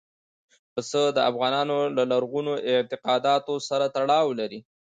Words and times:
پسه 0.73 1.01
د 1.17 1.19
افغانانو 1.29 1.77
له 1.97 2.03
لرغونو 2.11 2.53
اعتقاداتو 2.71 3.53
سره 3.69 3.85
تړاو 3.95 4.27
لري. 4.39 4.59